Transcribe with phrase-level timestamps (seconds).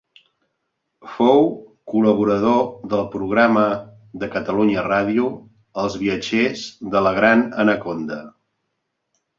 [1.17, 1.43] Fou
[1.91, 2.57] col·laborador
[2.95, 3.67] del programa
[4.25, 5.31] de Catalunya Ràdio
[5.85, 8.21] Els Viatgers de la Gran Anaconda.